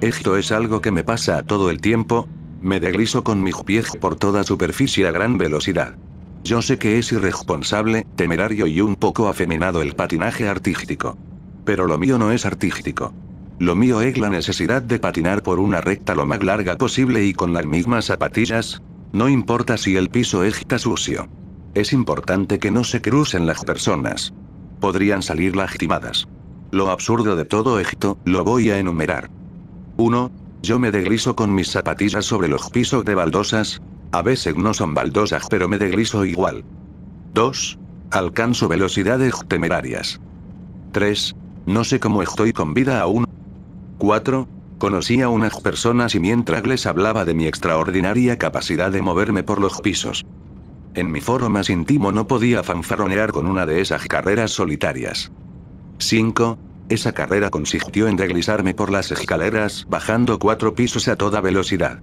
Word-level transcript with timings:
Esto 0.00 0.36
es 0.36 0.52
algo 0.52 0.82
que 0.82 0.90
me 0.90 1.04
pasa 1.04 1.42
todo 1.42 1.70
el 1.70 1.80
tiempo. 1.80 2.28
Me 2.60 2.80
deslizo 2.80 3.24
con 3.24 3.42
mi 3.42 3.50
pies 3.64 3.92
por 3.98 4.16
toda 4.16 4.44
superficie 4.44 5.06
a 5.08 5.10
gran 5.10 5.38
velocidad. 5.38 5.96
Yo 6.44 6.60
sé 6.60 6.78
que 6.78 6.98
es 6.98 7.10
irresponsable, 7.12 8.06
temerario 8.14 8.66
y 8.66 8.82
un 8.82 8.96
poco 8.96 9.28
afeminado 9.28 9.80
el 9.80 9.94
patinaje 9.94 10.48
artístico. 10.48 11.16
Pero 11.64 11.86
lo 11.86 11.96
mío 11.96 12.18
no 12.18 12.30
es 12.30 12.44
artístico. 12.44 13.14
Lo 13.58 13.74
mío 13.74 14.02
es 14.02 14.18
la 14.18 14.28
necesidad 14.28 14.82
de 14.82 14.98
patinar 14.98 15.42
por 15.42 15.58
una 15.58 15.80
recta 15.80 16.14
lo 16.14 16.26
más 16.26 16.42
larga 16.44 16.76
posible 16.76 17.24
y 17.24 17.32
con 17.32 17.54
las 17.54 17.64
mismas 17.64 18.04
zapatillas. 18.04 18.82
No 19.12 19.30
importa 19.30 19.78
si 19.78 19.96
el 19.96 20.10
piso 20.10 20.44
está 20.44 20.78
sucio. 20.78 21.26
Es 21.74 21.94
importante 21.94 22.58
que 22.58 22.70
no 22.70 22.84
se 22.84 23.00
crucen 23.00 23.46
las 23.46 23.64
personas. 23.64 24.34
Podrían 24.78 25.22
salir 25.22 25.56
lastimadas. 25.56 26.28
Lo 26.70 26.90
absurdo 26.90 27.34
de 27.34 27.46
todo 27.46 27.80
esto, 27.80 28.18
lo 28.26 28.44
voy 28.44 28.70
a 28.70 28.78
enumerar. 28.78 29.30
1. 29.96 30.30
Yo 30.62 30.78
me 30.78 30.90
deslizo 30.90 31.36
con 31.36 31.54
mis 31.54 31.70
zapatillas 31.70 32.24
sobre 32.24 32.48
los 32.48 32.70
pisos 32.70 33.04
de 33.04 33.14
baldosas. 33.14 33.80
A 34.12 34.22
veces 34.22 34.56
no 34.56 34.74
son 34.74 34.94
baldosas 34.94 35.46
pero 35.48 35.68
me 35.68 35.78
deslizo 35.78 36.24
igual. 36.24 36.64
2. 37.34 37.78
Alcanzo 38.10 38.68
velocidades 38.68 39.34
temerarias. 39.48 40.20
3. 40.92 41.34
No 41.66 41.84
sé 41.84 42.00
cómo 42.00 42.22
estoy 42.22 42.52
con 42.52 42.74
vida 42.74 43.00
aún. 43.00 43.26
4. 43.98 44.48
Conocí 44.78 45.22
a 45.22 45.28
unas 45.28 45.58
personas 45.60 46.14
y 46.14 46.20
mientras 46.20 46.66
les 46.66 46.86
hablaba 46.86 47.24
de 47.24 47.34
mi 47.34 47.46
extraordinaria 47.46 48.36
capacidad 48.36 48.90
de 48.90 49.02
moverme 49.02 49.42
por 49.42 49.60
los 49.60 49.80
pisos. 49.80 50.26
En 50.94 51.10
mi 51.10 51.20
foro 51.20 51.50
más 51.50 51.70
íntimo 51.70 52.12
no 52.12 52.26
podía 52.26 52.62
fanfarronear 52.62 53.32
con 53.32 53.46
una 53.46 53.66
de 53.66 53.80
esas 53.80 54.06
carreras 54.06 54.50
solitarias. 54.50 55.30
5. 55.98 56.58
Esa 56.88 57.12
carrera 57.12 57.50
consistió 57.50 58.06
en 58.06 58.16
deslizarme 58.16 58.72
por 58.72 58.92
las 58.92 59.10
escaleras, 59.10 59.86
bajando 59.88 60.38
cuatro 60.38 60.74
pisos 60.74 61.08
a 61.08 61.16
toda 61.16 61.40
velocidad. 61.40 62.00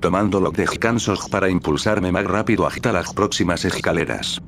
Tomando 0.00 0.40
los 0.40 0.52
descansos 0.52 1.28
para 1.30 1.48
impulsarme 1.48 2.12
más 2.12 2.24
rápido 2.24 2.66
hasta 2.66 2.92
las 2.92 3.14
próximas 3.14 3.64
escaleras. 3.64 4.42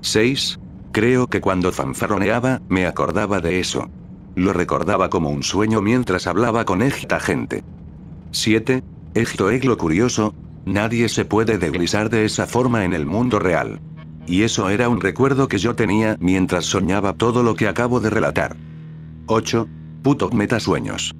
6. 0.00 0.58
Creo 0.92 1.26
que 1.26 1.42
cuando 1.42 1.72
fanfarroneaba, 1.72 2.62
me 2.68 2.86
acordaba 2.86 3.40
de 3.40 3.60
eso. 3.60 3.90
Lo 4.34 4.54
recordaba 4.54 5.10
como 5.10 5.28
un 5.28 5.42
sueño 5.42 5.82
mientras 5.82 6.26
hablaba 6.26 6.64
con 6.64 6.80
esta 6.80 7.20
gente. 7.20 7.64
7. 8.30 8.82
Esto 9.12 9.50
es 9.50 9.64
lo 9.66 9.76
curioso. 9.76 10.34
Nadie 10.64 11.08
se 11.10 11.26
puede 11.26 11.58
deslizar 11.58 12.08
de 12.08 12.24
esa 12.24 12.46
forma 12.46 12.84
en 12.84 12.94
el 12.94 13.04
mundo 13.04 13.38
real. 13.38 13.80
Y 14.26 14.42
eso 14.42 14.70
era 14.70 14.88
un 14.88 15.00
recuerdo 15.00 15.48
que 15.48 15.58
yo 15.58 15.74
tenía 15.74 16.16
mientras 16.18 16.64
soñaba 16.64 17.12
todo 17.12 17.42
lo 17.42 17.56
que 17.56 17.68
acabo 17.68 18.00
de 18.00 18.10
relatar. 18.10 18.56
8. 19.28 19.68
Puto 20.02 20.30
metasueños. 20.30 21.14